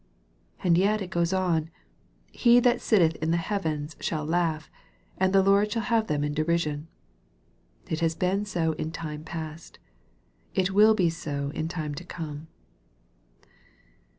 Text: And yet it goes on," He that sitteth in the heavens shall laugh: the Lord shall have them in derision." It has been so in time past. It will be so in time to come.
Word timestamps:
And 0.63 0.79
yet 0.79 0.99
it 0.99 1.11
goes 1.11 1.31
on," 1.31 1.69
He 2.31 2.59
that 2.59 2.81
sitteth 2.81 3.17
in 3.17 3.29
the 3.29 3.37
heavens 3.37 3.95
shall 3.99 4.25
laugh: 4.25 4.67
the 5.19 5.43
Lord 5.43 5.71
shall 5.71 5.83
have 5.83 6.07
them 6.07 6.23
in 6.23 6.33
derision." 6.33 6.87
It 7.87 7.99
has 7.99 8.15
been 8.15 8.43
so 8.45 8.71
in 8.71 8.89
time 8.91 9.23
past. 9.23 9.77
It 10.55 10.71
will 10.71 10.95
be 10.95 11.11
so 11.11 11.51
in 11.53 11.67
time 11.67 11.93
to 11.93 12.03
come. 12.03 12.47